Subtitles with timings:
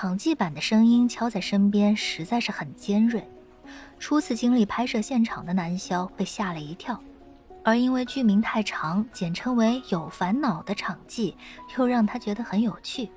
[0.00, 3.28] 场记版的声音敲在身边，实在是很尖锐。
[3.98, 7.02] 初次经历拍摄现场的南萧被吓了一跳，
[7.64, 11.36] 而因为剧名太长，简称为“有烦恼”的场记，
[11.76, 13.10] 又让他觉得很有趣。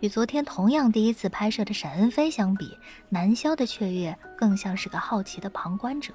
[0.00, 2.76] 与昨天同样第一次拍摄的沈恩飞相比，
[3.08, 6.12] 南萧的雀跃更像是个好奇的旁观者。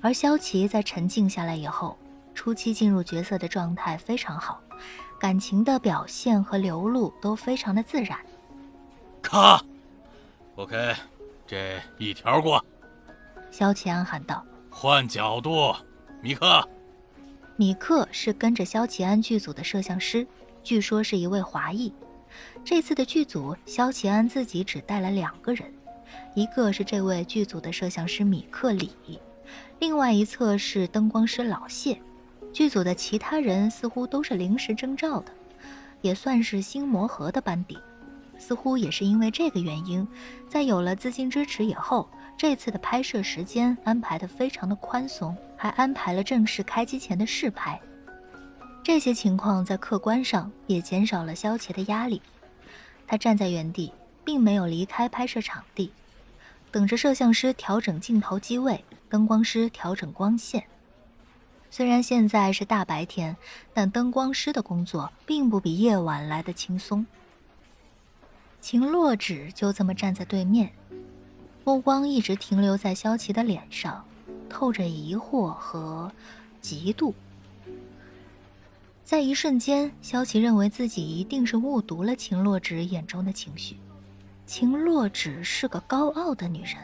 [0.00, 1.98] 而萧琪在沉静下来以后，
[2.32, 4.60] 初期进入角色的状态非常好，
[5.18, 8.18] 感情的表现和流露都非常的自然。
[9.22, 9.62] 咔
[10.56, 10.94] ，OK，
[11.46, 12.64] 这一条过。
[13.50, 15.74] 萧齐安喊道：“换角度，
[16.20, 16.68] 米克。”
[17.56, 20.26] 米克是跟着萧齐安剧组的摄像师。
[20.62, 21.92] 据说是一位华裔。
[22.64, 25.72] 这次的剧组，萧齐安自己只带了两个人，
[26.34, 28.92] 一个是这位剧组的摄像师米克里，
[29.78, 31.98] 另外一侧是灯光师老谢。
[32.56, 35.32] 剧组的其他人似乎都是临时征召的，
[36.00, 37.76] 也算是新磨合的班底。
[38.38, 40.08] 似乎也是因为这个原因，
[40.48, 47.78] 在有了资金支持以后，这次的拍摄时间安排的非常的宽松，还安排了正式开机前的试拍。
[48.82, 52.22] 这些情况在客观上也减少了萧琪的压力。
[53.06, 53.92] 他站在原地，
[54.24, 55.92] 并没有离开拍摄场地，
[56.70, 60.64] 等着摄像师调整镜头机位，灯光师调整光线。
[61.70, 63.36] 虽然现在是大白天，
[63.74, 67.06] 但灯光师的工作并不比夜晚来的轻松。
[68.60, 70.72] 秦洛芷就这么站在对面，
[71.64, 74.04] 目光一直停留在萧琪的脸上，
[74.48, 76.10] 透着疑惑和
[76.62, 77.12] 嫉妒。
[79.04, 83.76] 在一瞬间，萧琪认为自己一定是误读了秦洛芷眼中的情绪。
[84.46, 86.76] 秦洛芷是个高傲的女人，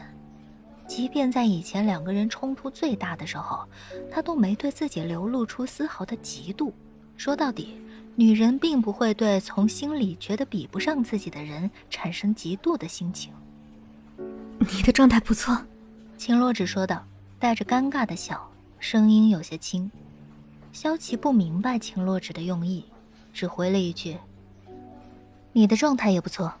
[0.95, 3.67] 即便在以前两个人冲突最大的时候，
[4.11, 6.71] 他都没对自己流露出丝毫的嫉妒。
[7.17, 7.81] 说到底，
[8.15, 13.33] 女人并不会对从心里觉得比不上自己的人产生嫉妒的心情。
[14.59, 15.57] 你的状态不错，
[16.15, 17.03] 秦洛芷说道，
[17.39, 18.47] 带着尴尬的笑，
[18.77, 19.89] 声音有些轻。
[20.73, 22.85] 萧琪不明白秦洛芷的用意，
[23.33, 24.15] 只回了一句
[25.53, 26.53] ：“你的状态也不错。”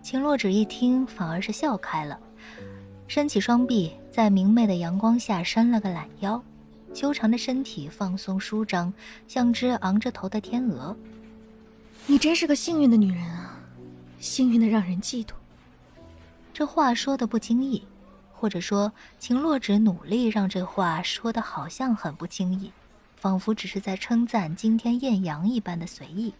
[0.00, 2.16] 秦洛芷一听，反而是笑开了，
[3.06, 6.42] 伸起双臂，在明媚的阳光下伸了个懒腰，
[6.92, 8.92] 修长的身体放松舒张，
[9.28, 10.96] 像只昂着头的天鹅。
[12.06, 13.58] 你真是个幸运的女人啊，
[14.18, 15.32] 幸运的让人嫉妒。
[16.52, 17.86] 这话说的不经意，
[18.32, 22.72] 或者说秦洛只努力让这话说的好像很不经意。
[23.16, 26.34] 仿佛只是在称赞今天艳阳一般的随意，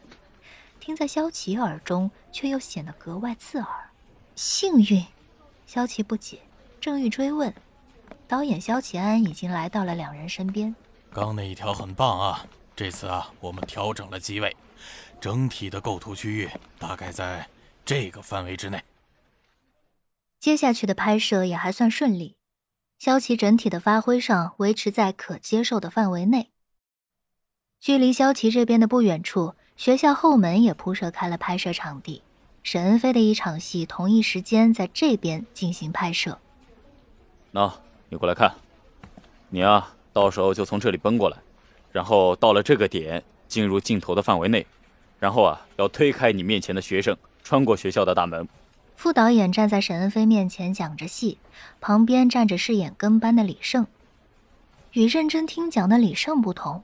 [0.81, 3.69] 听在萧琪耳中却又显得格外刺耳。
[4.35, 5.03] 幸运，
[5.67, 6.41] 萧琪不解，
[6.85, 7.55] 正欲追问，
[8.29, 10.77] 导演萧齐安已经来到了两人身边。
[11.15, 12.47] 刚那一条很棒啊，
[12.77, 14.55] 这次啊我们调整了机位，
[15.19, 17.49] 整体的构图区域大概在
[17.87, 18.85] 这个范围之内。
[20.39, 22.37] 接下去的拍摄也还算顺利，
[22.99, 26.51] 萧琪整体的发挥上维持在可接受的范围内。
[27.81, 32.23] 距离萧琪这边的不远处，学校后门也铺设开了拍摄场地。
[32.63, 36.39] 沈恩飞的一场戏同一时间在这边进行拍摄。
[37.57, 37.73] 那，
[38.09, 38.53] 你过来看，
[39.51, 41.37] 你啊，到时候就从这里奔过来，
[41.93, 44.67] 然后到了这个点进入镜头的范围内，
[45.21, 48.49] 然后啊，要推开你面前的学生，穿过学校的大门。
[48.97, 51.39] 副导演站在沈恩飞面前讲着戏，
[51.81, 53.87] 旁边站着饰演跟班的李胜。
[54.91, 56.83] 与认真听讲的李胜不同。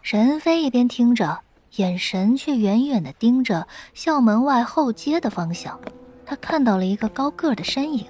[0.00, 1.40] 沈恩飞一边听着，
[1.76, 5.78] 眼神却远远地盯着校门外后街的方向。
[6.24, 8.06] 他看到了一个高个的身影，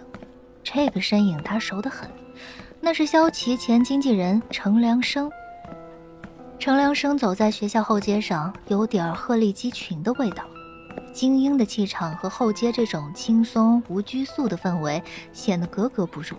[0.68, 2.10] 这个身影他熟得很，
[2.80, 5.30] 那是萧琪前经纪人程良生。
[6.58, 10.42] 程良生走在学校后街上，有点鹤立鸡群的味道，
[11.12, 15.00] 精英的气场和后街这种轻松无拘束的氛围
[15.32, 16.36] 显得格格不入。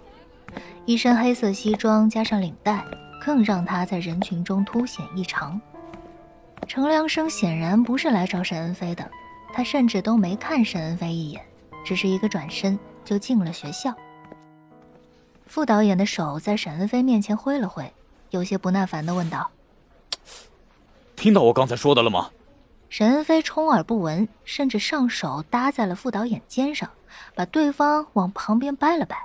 [0.85, 2.83] 一身黑色西装加上领带。
[3.19, 5.59] 更让他在人群中凸显异常。
[6.65, 9.05] 程良生显然不是来找沈恩飞的，
[9.51, 11.41] 他甚至都没看沈恩飞一眼，
[11.83, 13.93] 只是一个转身就进了学校。
[15.47, 17.93] 副导演的手在沈恩飞面前挥了挥，
[18.29, 19.49] 有些不耐烦的问道
[21.15, 22.29] ：“听到我刚才说的了吗？”
[22.89, 26.89] 沈恩飞充耳不闻，甚至上手搭在了副导演肩上，
[27.35, 29.17] 把对方往旁边掰了掰。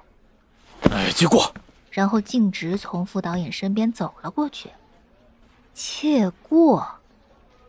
[0.91, 1.53] “哎，借过。”
[1.91, 4.71] 然后径直从副导演身边走了过去。
[5.75, 6.87] 借过，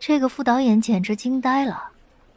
[0.00, 1.90] 这个副导演简直惊呆了。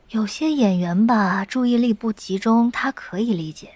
[0.10, 3.72] 有些演员吧，注意力不集中，他可以理解，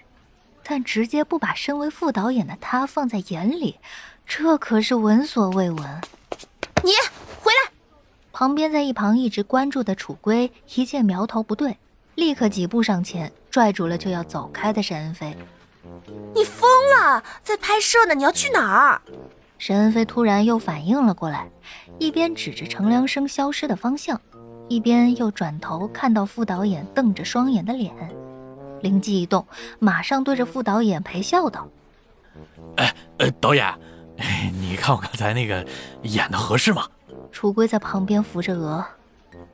[0.64, 3.78] 但直接不把身为副导演的他放在眼里，
[4.26, 6.00] 这可是闻所未闻。
[6.82, 6.90] 你
[7.40, 7.72] 回来！
[8.32, 11.76] 旁边在一旁一直关注的楚归一见苗头不对，
[12.14, 15.36] 立刻几步上前，拽住了就要走开的沈恩飞。
[16.34, 19.02] 你疯了，在拍摄呢，你要去哪儿？
[19.58, 21.48] 沈恩飞突然又反应了过来，
[21.98, 24.20] 一边指着程良生消失的方向，
[24.68, 27.92] 一边又转头看到副导演瞪着双眼的脸，
[28.82, 29.46] 灵机一动，
[29.78, 31.66] 马上对着副导演陪笑道
[32.76, 33.72] ：“哎，呃，导演，
[34.60, 35.64] 你看我刚才那个
[36.02, 36.86] 演的合适吗？”
[37.32, 38.84] 楚归在旁边扶着额：“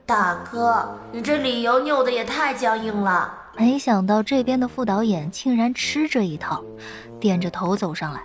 [0.05, 6.63] 大哥，你这理由拗的也太僵硬了。”没想到这边的副导演竟然吃这一套，
[7.19, 8.21] 点着头走上来。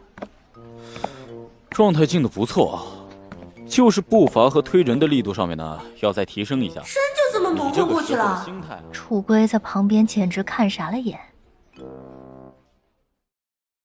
[1.70, 2.86] 状态进的不错，
[3.66, 6.74] 就是步伐和推人的力度上面呢，要再提升一下。
[6.74, 8.46] 真就这么蒙混过去了？
[8.92, 11.18] 楚归在旁边简直看傻了眼。